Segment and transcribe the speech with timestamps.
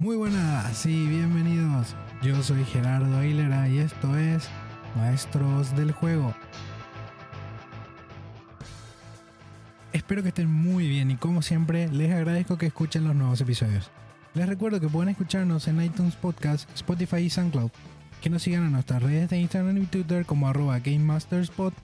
[0.00, 1.94] Muy buenas y bienvenidos.
[2.22, 4.48] Yo soy Gerardo Ailera y esto es
[4.96, 6.34] Maestros del Juego.
[9.92, 13.90] Espero que estén muy bien y como siempre les agradezco que escuchen los nuevos episodios.
[14.32, 17.70] Les recuerdo que pueden escucharnos en iTunes Podcast, Spotify y SoundCloud.
[18.22, 21.74] Que nos sigan en nuestras redes de Instagram y Twitter como arroba GameMastersPod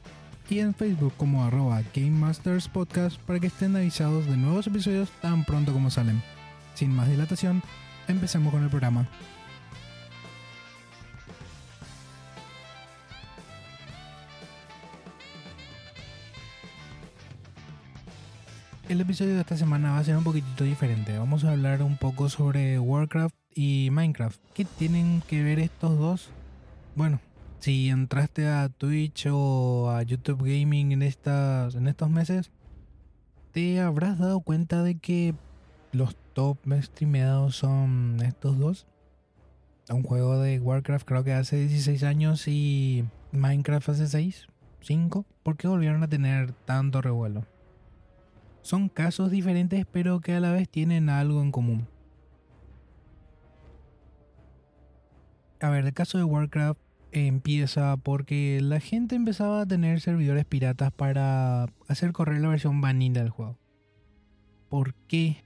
[0.48, 5.75] y en Facebook como arroba GameMastersPodcast para que estén avisados de nuevos episodios tan pronto
[5.75, 6.23] como salen.
[6.75, 7.62] Sin más dilatación,
[8.09, 9.07] empecemos con el programa.
[18.89, 21.18] El episodio de esta semana va a ser un poquitito diferente.
[21.18, 24.40] Vamos a hablar un poco sobre Warcraft y Minecraft.
[24.54, 26.31] ¿Qué tienen que ver estos dos?
[26.95, 27.20] Bueno,
[27.59, 32.53] si entraste a Twitch o a YouTube Gaming en, estas, en estos meses,
[33.50, 35.34] te habrás dado cuenta de que
[35.91, 38.86] los top streameados son estos dos.
[39.89, 44.47] Un juego de Warcraft creo que hace 16 años y Minecraft hace 6,
[44.83, 45.25] 5.
[45.42, 47.47] ¿Por qué volvieron a tener tanto revuelo?
[48.61, 51.89] Son casos diferentes pero que a la vez tienen algo en común.
[55.62, 56.79] A ver, el caso de Warcraft
[57.12, 63.23] empieza porque la gente empezaba a tener servidores piratas para hacer correr la versión vanilla
[63.23, 63.57] del juego.
[64.69, 65.45] ¿Por qué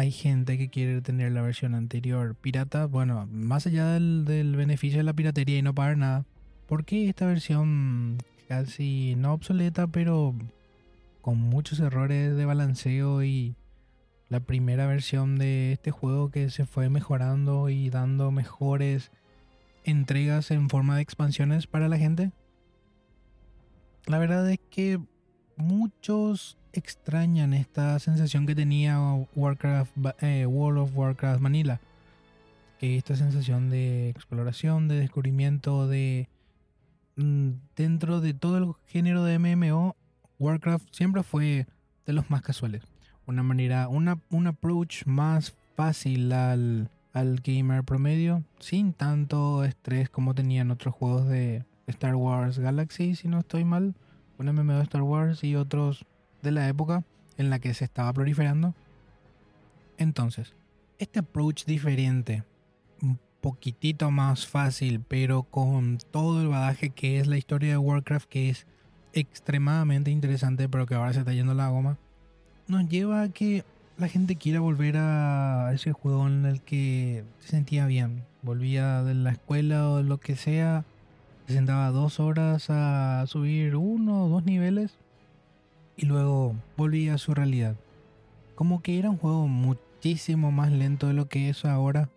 [0.00, 2.86] hay gente que quiere tener la versión anterior pirata?
[2.86, 6.24] Bueno, más allá del, beneficio de la piratería y no pagar nada,
[6.66, 8.16] ¿por qué esta versión
[8.48, 10.34] casi no obsoleta pero
[11.20, 13.56] con muchos errores de balanceo y
[14.30, 19.10] la primera versión de este juego que se fue mejorando y dando mejores
[19.84, 22.32] entregas en forma de expansiones para la gente.
[24.06, 24.98] La verdad es que
[25.60, 28.98] muchos extrañan esta sensación que tenía
[29.34, 31.80] Warcraft, eh, World of Warcraft Manila.
[32.80, 36.28] Esta sensación de exploración, de descubrimiento, de...
[37.16, 39.96] Mm, dentro de todo el género de MMO,
[40.38, 41.66] Warcraft siempre fue
[42.06, 42.82] de los más casuales.
[43.26, 50.70] Una manera, un approach más fácil al, al gamer promedio, sin tanto estrés como tenían
[50.70, 53.94] otros juegos de Star Wars Galaxy, si no estoy mal,
[54.40, 56.06] un MMO de Star Wars y otros
[56.42, 57.04] de la época
[57.36, 58.74] en la que se estaba proliferando.
[59.98, 60.54] Entonces,
[60.98, 62.42] este approach diferente,
[63.02, 68.28] un poquitito más fácil, pero con todo el badaje que es la historia de Warcraft,
[68.28, 68.66] que es
[69.12, 71.98] extremadamente interesante, pero que ahora se está yendo la goma,
[72.66, 73.64] nos lleva a que
[73.98, 78.24] la gente quiera volver a ese juego en el que se sentía bien.
[78.42, 80.84] Volvía de la escuela o lo que sea,
[81.50, 84.94] se sentaba dos horas a subir uno o dos niveles
[85.96, 87.74] y luego volvía a su realidad.
[88.54, 92.08] Como que era un juego muchísimo más lento de lo que es ahora,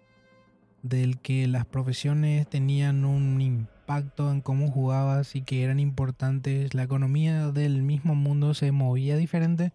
[0.84, 6.84] del que las profesiones tenían un impacto en cómo jugabas y que eran importantes, la
[6.84, 9.74] economía del mismo mundo se movía diferente.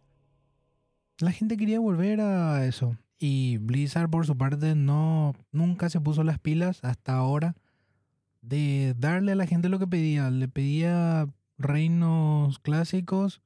[1.19, 2.97] La gente quería volver a eso.
[3.19, 7.57] Y Blizzard por su parte no nunca se puso las pilas hasta ahora
[8.49, 10.31] de darle a la gente lo que pedía.
[10.31, 11.29] Le pedía
[11.59, 13.43] reinos clásicos,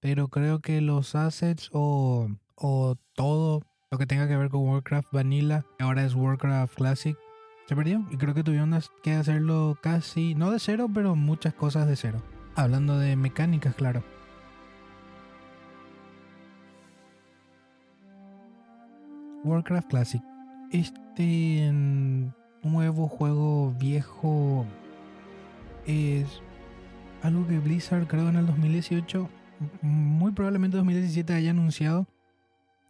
[0.00, 5.12] pero creo que los assets o, o todo lo que tenga que ver con Warcraft
[5.12, 7.16] Vanilla, ahora es Warcraft Classic,
[7.66, 8.06] se perdió.
[8.10, 12.22] Y creo que tuvieron que hacerlo casi, no de cero, pero muchas cosas de cero.
[12.54, 14.02] Hablando de mecánicas, claro.
[19.44, 20.22] Warcraft Classic.
[20.72, 21.70] Este
[22.72, 24.66] nuevo juego viejo
[25.86, 26.42] es
[27.22, 29.28] algo que Blizzard creo en el 2018,
[29.82, 32.06] muy probablemente 2017 haya anunciado.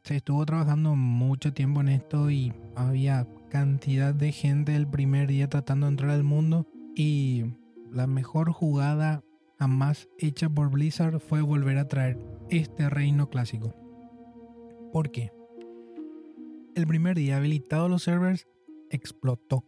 [0.02, 5.48] Se estuvo trabajando mucho tiempo en esto y había cantidad de gente el primer día
[5.48, 7.44] tratando de entrar al mundo y
[7.90, 9.22] la mejor jugada
[9.58, 12.18] jamás hecha por Blizzard fue volver a traer
[12.50, 13.74] este reino clásico.
[14.92, 15.32] ¿Por qué?
[16.74, 18.46] El primer día habilitado los servers
[18.90, 19.64] explotó.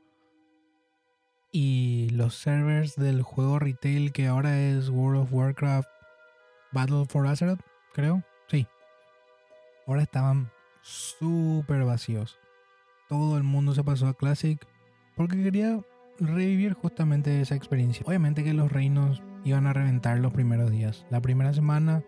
[1.50, 5.88] Y los servers del juego retail que ahora es World of Warcraft
[6.72, 7.60] Battle for Azeroth,
[7.94, 8.66] creo, sí.
[9.86, 10.50] Ahora estaban
[10.82, 12.38] súper vacíos
[13.08, 14.64] todo el mundo se pasó a Classic
[15.16, 15.80] porque quería
[16.20, 18.04] revivir justamente esa experiencia.
[18.06, 21.06] Obviamente que los reinos iban a reventar los primeros días.
[21.10, 22.04] La primera semana,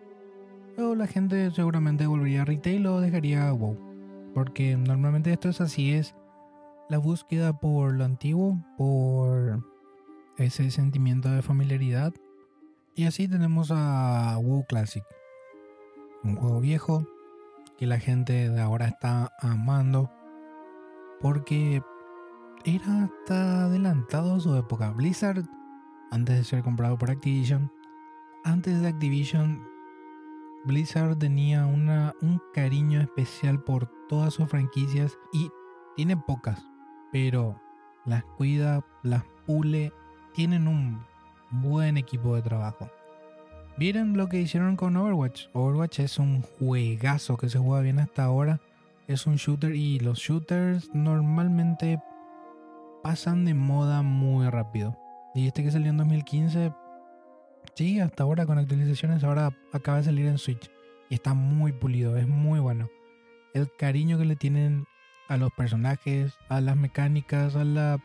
[0.77, 3.77] o la gente seguramente volvería a retail o dejaría WoW.
[4.33, 6.15] Porque normalmente esto es así, es
[6.91, 9.65] la búsqueda por lo antiguo, por
[10.35, 12.13] ese sentimiento de familiaridad.
[12.95, 15.03] Y así tenemos a WoW Classic.
[16.21, 17.07] Un juego viejo
[17.77, 20.11] que la gente de ahora está amando
[21.21, 21.81] porque
[22.65, 24.91] era hasta adelantado su época.
[24.91, 25.45] Blizzard,
[26.11, 27.71] antes de ser comprado por Activision,
[28.43, 29.65] antes de Activision,
[30.65, 35.49] Blizzard tenía una, un cariño especial por todas sus franquicias y
[35.95, 36.70] tiene pocas,
[37.11, 37.59] pero
[38.05, 39.91] las cuida, las pule,
[40.33, 41.03] tienen un
[41.49, 42.89] buen equipo de trabajo.
[43.77, 45.47] Miren lo que hicieron con Overwatch.
[45.53, 48.59] Overwatch es un juegazo que se juega bien hasta ahora.
[49.07, 52.01] Es un shooter y los shooters normalmente
[53.01, 54.97] pasan de moda muy rápido.
[55.33, 56.73] Y este que salió en 2015,
[57.73, 60.69] sí, hasta ahora con actualizaciones, ahora acaba de salir en Switch.
[61.09, 62.89] Y está muy pulido, es muy bueno.
[63.53, 64.85] El cariño que le tienen
[65.31, 67.99] a los personajes, a las mecánicas, a la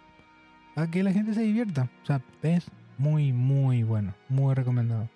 [0.77, 1.91] a que la gente se divierta.
[2.05, 5.11] O sea, es muy, muy bueno, muy recomendado.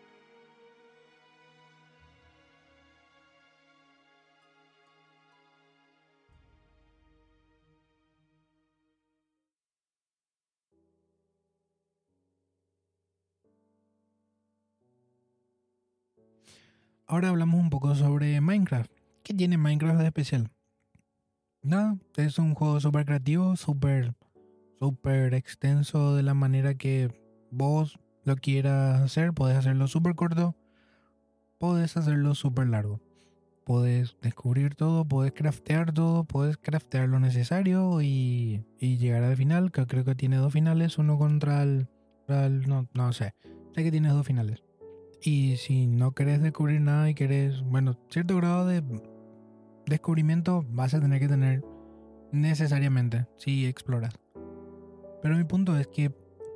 [17.06, 18.90] Ahora hablamos un poco sobre Minecraft.
[19.22, 20.50] ¿Qué tiene Minecraft de especial?
[21.62, 24.14] Nada, es un juego súper creativo, súper,
[24.80, 27.10] súper extenso de la manera que
[27.50, 29.34] vos lo quieras hacer.
[29.34, 30.56] Podés hacerlo súper corto,
[31.58, 33.00] podés hacerlo súper largo.
[33.64, 39.70] Podés descubrir todo, podés craftear todo, podés craftear lo necesario y, y llegar al final,
[39.70, 41.88] que creo que tiene dos finales, uno contra el...
[42.26, 43.34] no, no sé,
[43.74, 44.64] sé que tienes dos finales.
[45.22, 48.82] Y si no querés descubrir nada y querés, bueno, cierto grado de
[49.90, 51.62] descubrimiento vas a tener que tener
[52.32, 54.14] necesariamente si exploras.
[55.20, 56.10] Pero mi punto es que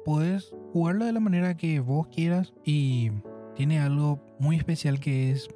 [0.06, 3.10] puedes jugarlo de la manera que vos quieras y
[3.54, 5.48] tiene algo muy especial que es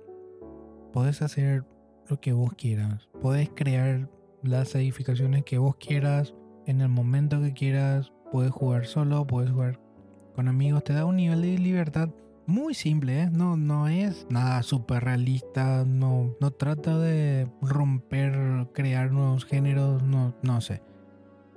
[0.93, 1.65] puedes hacer
[2.09, 3.09] lo que vos quieras.
[3.21, 4.11] Puedes crear
[4.43, 6.35] las edificaciones que vos quieras
[6.67, 8.13] en el momento que quieras.
[8.33, 9.81] Puedes jugar solo, puedes jugar
[10.35, 10.85] con amigos.
[10.85, 12.11] Te da un nivel de libertad
[12.49, 13.31] muy simple, ¿eh?
[13.31, 20.35] no, no es nada súper realista, no, no trata de romper, crear nuevos géneros, no,
[20.43, 20.81] no sé.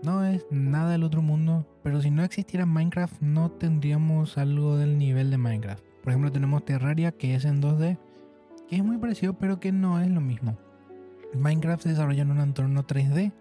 [0.04, 4.98] No es nada del otro mundo, pero si no existiera Minecraft no tendríamos algo del
[4.98, 5.82] nivel de Minecraft.
[6.04, 7.98] Por ejemplo tenemos Terraria que es en 2D,
[8.68, 10.58] que es muy parecido pero que no es lo mismo.
[11.34, 13.32] Minecraft se desarrolla en un entorno 3D,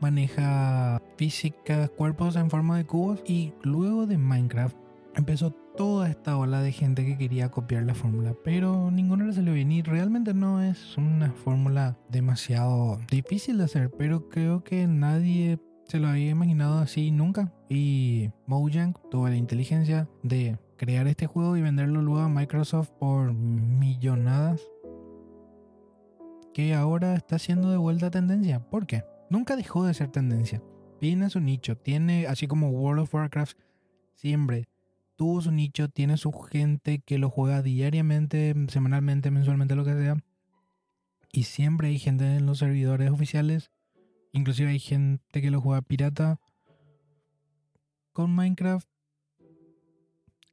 [0.00, 4.76] maneja física, cuerpos en forma de cubos y luego de Minecraft
[5.14, 9.54] empezó toda esta ola de gente que quería copiar la fórmula, pero ninguno le salió
[9.54, 15.58] bien y realmente no es una fórmula demasiado difícil de hacer, pero creo que nadie
[15.88, 21.56] se lo había imaginado así nunca y Mojang tuvo la inteligencia de crear este juego
[21.56, 24.60] y venderlo luego a Microsoft por millonadas
[26.52, 28.60] que ahora está siendo de vuelta tendencia.
[28.68, 29.04] ¿Por qué?
[29.30, 30.62] Nunca dejó de ser tendencia.
[30.98, 33.56] Tiene su nicho, tiene así como World of Warcraft
[34.14, 34.69] siempre
[35.20, 40.16] tuvo su nicho, tiene su gente que lo juega diariamente, semanalmente, mensualmente, lo que sea.
[41.30, 43.70] Y siempre hay gente en los servidores oficiales.
[44.32, 46.40] Inclusive hay gente que lo juega pirata.
[48.14, 48.88] Con Minecraft,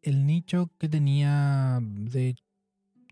[0.02, 2.36] el nicho que tenía de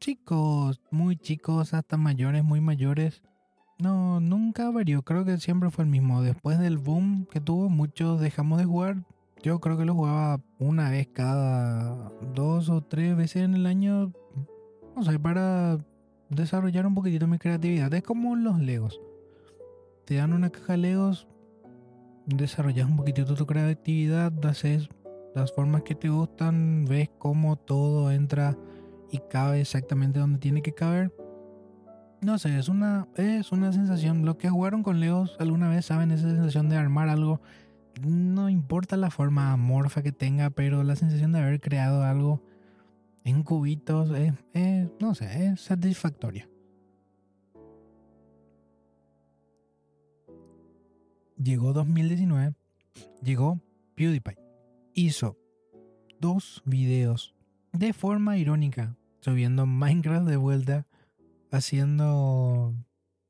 [0.01, 3.24] chicos, muy chicos, hasta mayores, muy mayores,
[3.80, 5.04] no, nunca varió.
[5.04, 6.22] Creo que siempre fue el mismo.
[6.22, 9.06] Después del boom que tuvo, muchos dejamos de jugar
[9.46, 14.12] yo creo que lo jugaba una vez cada dos o tres veces en el año.
[14.96, 15.78] No sé, para
[16.32, 17.94] desarrollar un poquitito mi creatividad.
[17.94, 19.00] Es como los Legos.
[20.06, 21.28] Te dan una caja de Legos,
[22.25, 24.90] desarrollas un poquitito tu creatividad, haces
[25.36, 28.58] las formas que te gustan, ves cómo todo entra
[29.12, 31.14] y cabe exactamente donde tiene que caber.
[32.22, 34.25] No sé, es una, es una sensación.
[34.25, 37.42] Los que jugaron con Legos alguna vez saben esa sensación de armar algo
[38.02, 42.42] no importa la forma amorfa que tenga, pero la sensación de haber creado algo
[43.24, 44.34] en cubitos es,
[45.00, 46.48] no sé, es satisfactoria.
[51.42, 52.56] Llegó 2019,
[53.22, 53.60] llegó
[53.96, 54.38] PewDiePie.
[54.94, 55.38] Hizo
[56.20, 57.36] dos videos
[57.74, 60.88] de forma irónica, subiendo Minecraft de vuelta,
[61.52, 62.74] haciendo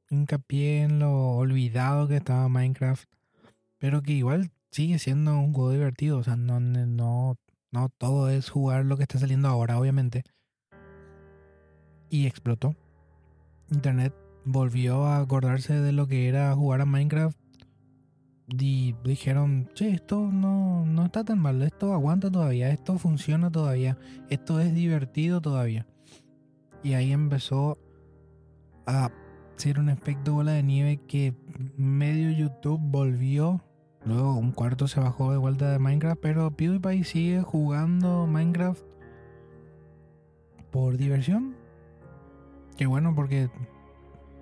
[0.10, 3.10] hincapié en lo olvidado que estaba Minecraft,
[3.86, 6.18] pero que igual sigue siendo un juego divertido.
[6.18, 7.38] O sea, no, no,
[7.72, 10.24] no todo es jugar lo que está saliendo ahora, obviamente.
[12.10, 12.76] Y explotó.
[13.70, 17.38] Internet volvió a acordarse de lo que era jugar a Minecraft.
[18.48, 24.00] Y dijeron, che, esto no, no está tan mal, esto aguanta todavía, esto funciona todavía,
[24.32, 25.86] esto es divertido todavía.
[26.82, 27.78] Y ahí empezó
[28.88, 29.12] a
[29.58, 31.36] sí era un efecto bola de nieve que
[31.78, 33.64] medio YouTube volvió.
[34.06, 38.84] Luego un cuarto se bajó de vuelta de Minecraft, pero PewDiePie sigue jugando Minecraft
[40.72, 41.56] por diversión.
[42.78, 43.50] Qué bueno porque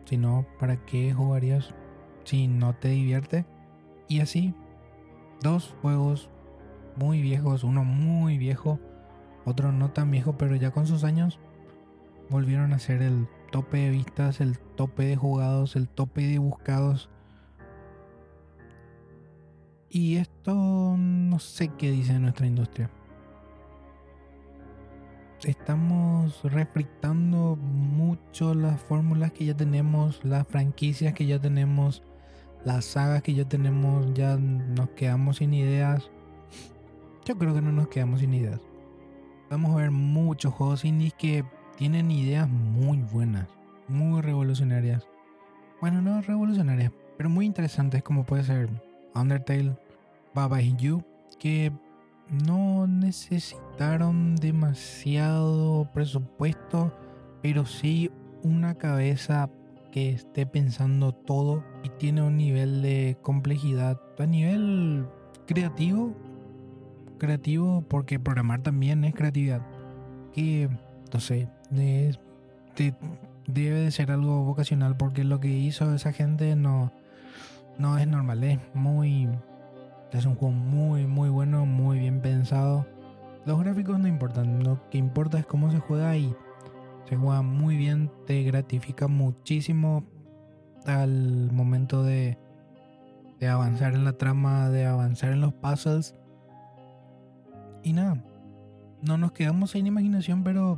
[0.05, 1.73] si no, ¿para qué jugarías
[2.25, 3.45] si no te divierte?
[4.09, 4.53] Y así,
[5.41, 6.29] dos juegos
[6.97, 8.79] muy viejos, uno muy viejo,
[9.45, 11.39] otro no tan viejo, pero ya con sus años,
[12.29, 17.09] volvieron a ser el tope de vistas, el tope de jugados, el tope de buscados.
[19.95, 22.89] Y esto no sé qué dice nuestra industria.
[25.43, 32.01] Estamos refrictando mucho las fórmulas que ya tenemos, las franquicias que ya tenemos,
[32.65, 36.09] las sagas que ya tenemos, ya nos quedamos sin ideas.
[37.23, 38.61] Yo creo que no nos quedamos sin ideas.
[39.51, 41.45] Vamos a ver muchos juegos indies que
[41.77, 43.47] tienen ideas muy buenas,
[43.87, 45.07] muy revolucionarias.
[45.81, 48.69] Bueno, no revolucionarias, pero muy interesantes como puede ser
[49.15, 49.75] Undertale,
[50.33, 51.03] Baba y You,
[51.39, 51.71] que
[52.29, 56.91] no necesitaron demasiado presupuesto,
[57.41, 58.11] pero sí
[58.41, 59.49] una cabeza
[59.91, 65.05] que esté pensando todo y tiene un nivel de complejidad a nivel
[65.45, 66.13] creativo.
[67.19, 69.61] Creativo porque programar también es creatividad.
[70.33, 70.67] Que,
[71.13, 72.17] no sé, de,
[73.45, 76.91] debe de ser algo vocacional porque lo que hizo esa gente no,
[77.77, 79.29] no es normal, es muy...
[80.13, 82.85] Es un juego muy, muy bueno, muy bien pensado.
[83.45, 86.35] Los gráficos no importan, lo que importa es cómo se juega y
[87.09, 90.05] se juega muy bien, te gratifica muchísimo
[90.85, 92.37] al momento de,
[93.39, 96.15] de avanzar en la trama, de avanzar en los puzzles.
[97.83, 98.23] Y nada,
[99.01, 100.77] no nos quedamos sin imaginación, pero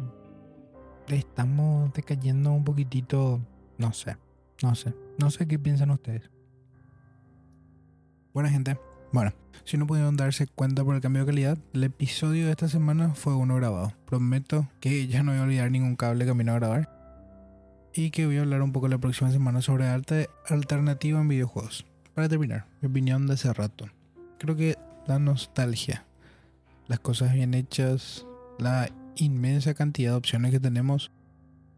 [1.10, 3.42] estamos decayendo un poquitito,
[3.78, 4.18] no sé,
[4.64, 6.32] no sé, no sé qué piensan ustedes.
[8.34, 8.78] Buena gente.
[9.16, 9.32] Bueno,
[9.64, 13.16] si no pudieron darse cuenta por el cambio de calidad, el episodio de esta semana
[13.16, 13.94] fue uno grabado.
[14.06, 16.90] Prometo que ya no voy a olvidar ningún cable camino a grabar.
[17.94, 21.86] Y que voy a hablar un poco la próxima semana sobre arte alternativa en videojuegos.
[22.14, 23.86] Para terminar, mi opinión de hace rato.
[24.38, 24.76] Creo que
[25.08, 26.04] la nostalgia,
[26.88, 28.26] las cosas bien hechas,
[28.60, 31.14] la inmensa cantidad de opciones que tenemos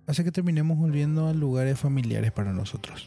[0.08, 3.06] hace que terminemos volviendo a lugares familiares para nosotros.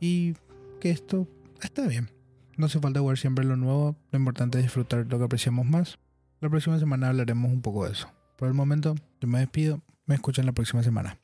[0.00, 0.34] Y
[0.80, 1.28] que esto
[1.62, 2.17] está bien.
[2.58, 6.00] No hace falta jugar siempre lo nuevo, lo importante es disfrutar lo que apreciamos más.
[6.40, 8.10] La próxima semana hablaremos un poco de eso.
[8.36, 11.16] Por el momento, yo me despido, me escuchan la próxima semana.